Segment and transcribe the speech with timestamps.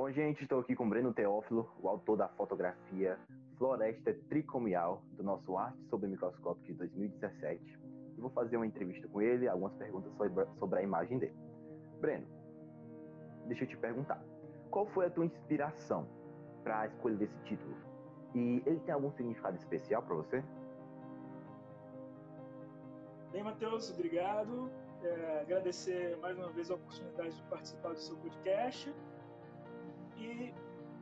[0.00, 3.18] Bom, gente, estou aqui com Breno Teófilo, o autor da fotografia
[3.58, 7.78] Floresta Tricomial, do nosso Arte sobre Microscópio de 2017.
[8.16, 10.10] E vou fazer uma entrevista com ele, algumas perguntas
[10.58, 11.36] sobre, a imagem dele.
[12.00, 12.26] Breno,
[13.44, 14.24] deixa eu te perguntar,
[14.70, 16.08] qual foi a tua inspiração
[16.64, 17.76] para a escolha desse título?
[18.34, 20.42] E ele tem algum significado especial para você?
[23.32, 24.70] Bem, Matheus, obrigado.
[25.02, 28.90] É, agradecer mais uma vez a oportunidade de participar do seu podcast.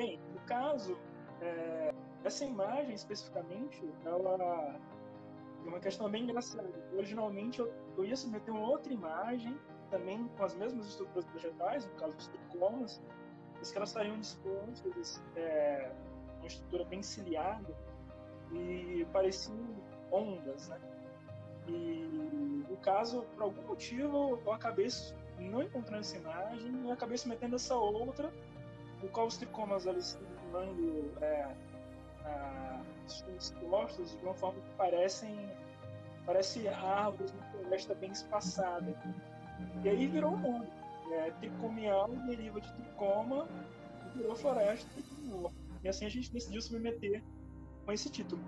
[0.00, 0.96] Bem, no caso,
[1.42, 4.78] é, essa imagem especificamente, ela
[5.62, 6.72] é uma questão bem engraçada.
[6.94, 9.54] Originalmente eu, eu ia submeter uma outra imagem,
[9.90, 13.02] também com as mesmas estruturas vegetais, no caso os tricomas,
[13.58, 15.92] mas que elas estariam dispostas, é,
[16.38, 17.76] uma estrutura bem ciliada
[18.52, 19.58] e pareciam
[20.10, 20.80] ondas, né?
[21.68, 24.88] E no caso, por algum motivo, eu acabei
[25.38, 28.32] não encontrando essa imagem e acabei submetendo essa outra
[29.10, 31.54] qual os tricomas eles estão formando é,
[33.06, 35.50] suas costas de uma forma que parecem
[36.24, 38.94] parece árvores uma floresta bem espaçada.
[39.82, 40.66] E aí virou o nome.
[41.12, 43.48] É, tricomial deriva de tricoma
[44.06, 45.50] e virou floresta tricomor.
[45.82, 47.20] E assim a gente decidiu submeter
[47.84, 48.40] com esse título.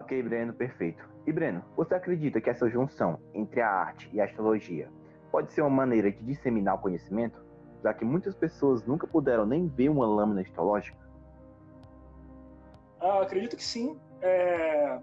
[0.00, 1.08] Ok, Breno, perfeito.
[1.26, 4.90] E Breno, você acredita que essa junção entre a arte e a astrologia
[5.30, 7.43] pode ser uma maneira de disseminar o conhecimento?
[7.84, 10.98] Já que muitas pessoas nunca puderam nem ver uma lâmina astrológica?
[12.98, 13.98] Ah, acredito que sim.
[14.22, 14.98] É...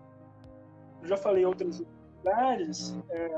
[1.03, 3.31] Já falei em outras oportunidades, é...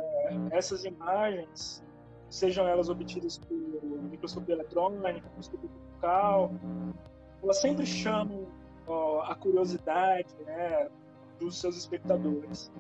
[0.52, 1.84] essas imagens,
[2.30, 6.52] sejam elas obtidas por microscopia eletrônica, microscopia focal,
[7.44, 8.48] elas sempre chamam
[8.88, 10.90] ó, a curiosidade né,
[11.38, 12.72] dos seus espectadores.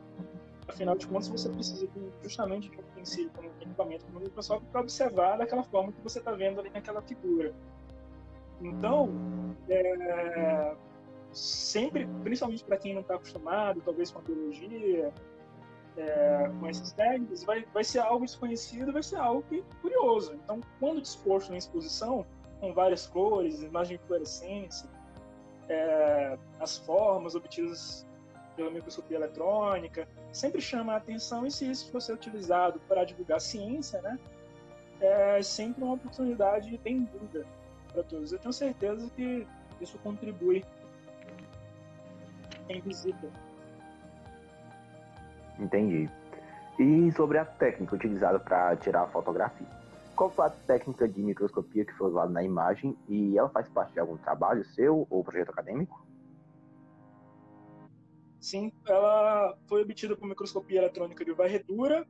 [0.67, 1.87] Afinal de contas, você precisa
[2.21, 6.01] justamente de um princípio, como um equipamento como o Microsoft para observar daquela forma que
[6.01, 7.53] você está vendo ali naquela figura.
[8.61, 9.09] Então,
[9.69, 10.75] é,
[11.31, 15.13] sempre, principalmente para quem não está acostumado, talvez com a biologia,
[15.97, 20.33] é, com esses técnicos, vai, vai ser algo desconhecido, vai ser algo que, curioso.
[20.35, 22.25] Então, quando disposto em exposição,
[22.59, 24.89] com várias cores, imagem de fluorescência,
[25.67, 28.07] é, as formas obtidas
[28.55, 34.01] pela microscopia eletrônica, sempre chama a atenção e se isso fosse utilizado para divulgar ciência,
[34.01, 34.19] né,
[34.99, 37.45] é sempre uma oportunidade bem-vinda
[37.91, 38.31] para todos.
[38.31, 39.47] Eu tenho certeza que
[39.81, 40.63] isso contribui
[42.69, 43.29] em visita.
[45.59, 46.09] Entendi.
[46.79, 49.67] E sobre a técnica utilizada para tirar a fotografia?
[50.15, 53.93] Qual foi a técnica de microscopia que foi usada na imagem e ela faz parte
[53.93, 56.03] de algum trabalho seu ou projeto acadêmico?
[58.43, 62.05] Sim, ela foi obtida por microscopia eletrônica de varredura,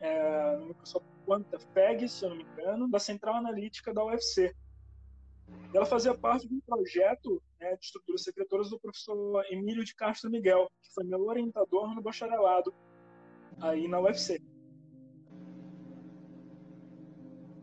[0.00, 4.52] é, no microscópio QuantaFEG, se eu não me engano, da Central Analítica da UFC.
[5.72, 10.28] Ela fazia parte de um projeto né, de estruturas secretoras do professor Emílio de Castro
[10.28, 12.74] Miguel, que foi meu orientador no bacharelado
[13.60, 14.42] aí na UFC.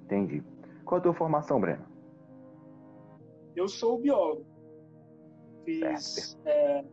[0.06, 0.42] Entendi.
[0.86, 1.86] Qual a tua formação, Breno?
[3.54, 4.46] Eu sou biólogo.
[5.66, 6.86] Fiz é,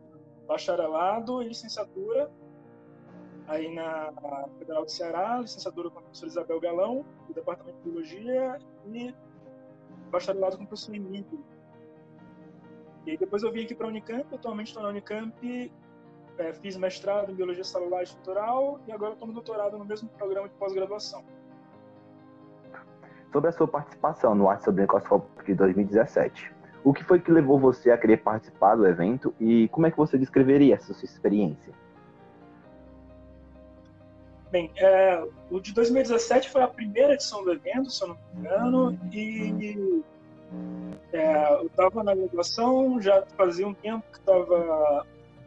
[0.47, 2.29] bacharelado e licenciatura
[3.47, 4.13] aí na
[4.57, 9.13] Federal do Ceará, licenciatura com a professora Isabel Galão, do Departamento de Biologia, e
[10.09, 11.43] bacharelado com o professor Emílio.
[13.05, 15.71] E aí depois eu vim aqui para a Unicamp, atualmente estou na Unicamp,
[16.37, 20.07] é, fiz mestrado em Biologia Celular e Estrutural e agora estou no doutorado no mesmo
[20.09, 21.23] programa de pós-graduação.
[23.33, 26.53] Sobre a sua participação no Arte sobre Microscópio de 2017,
[26.83, 29.97] o que foi que levou você a querer participar do evento e como é que
[29.97, 31.73] você descreveria essa sua experiência?
[34.51, 38.39] Bem, é, o de 2017 foi a primeira edição do evento, se eu não me
[38.39, 40.03] engano, e
[41.13, 45.05] é, eu estava na graduação, já fazia um tempo que estava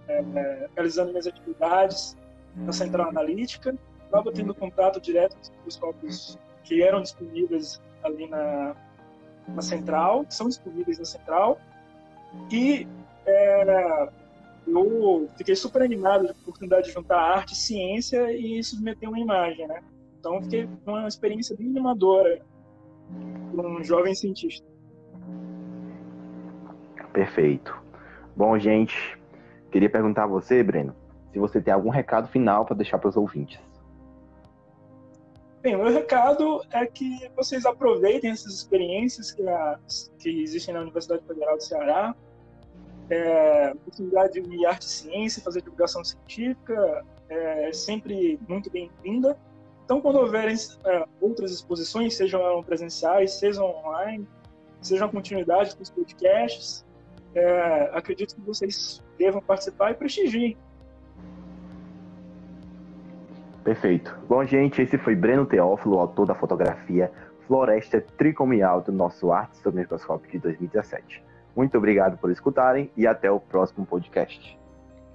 [0.08, 2.16] é, realizando minhas atividades
[2.56, 8.74] na Central Analítica, estava tendo contato direto com os copos que eram disponíveis ali na,
[9.48, 11.58] na central, que são disponíveis na central.
[12.50, 12.86] E
[13.26, 14.08] é,
[14.66, 19.66] eu fiquei super animado a oportunidade de juntar arte e ciência e submeter uma imagem,
[19.66, 19.80] né?
[20.18, 22.40] Então fiquei uma experiência bem animadora
[23.54, 24.66] para um jovem cientista.
[27.12, 27.76] Perfeito.
[28.34, 29.18] Bom, gente,
[29.70, 30.94] queria perguntar a você, Breno,
[31.32, 33.60] se você tem algum recado final para deixar para os ouvintes.
[35.64, 39.42] Bem, o meu recado é que vocês aproveitem essas experiências que,
[40.18, 42.14] que existem na Universidade Federal do Ceará,
[43.08, 49.38] é, oportunidade de arte e ciência, fazer divulgação científica é sempre muito bem-vinda.
[49.86, 54.28] Então, quando houverem é, outras exposições, sejam presenciais, sejam online,
[54.82, 56.84] seja uma continuidade dos podcasts.
[57.34, 60.58] É, acredito que vocês devam participar e prestigiem.
[63.64, 64.14] Perfeito.
[64.28, 67.10] Bom, gente, esse foi Breno Teófilo, autor da fotografia
[67.46, 71.24] Floresta Tricomial do nosso Arte sobre Microscópio de 2017.
[71.56, 74.58] Muito obrigado por escutarem e até o próximo podcast.